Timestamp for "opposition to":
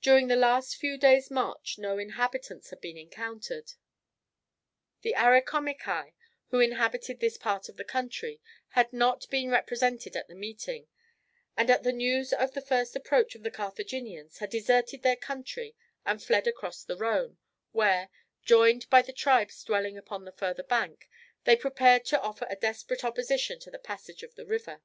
23.02-23.70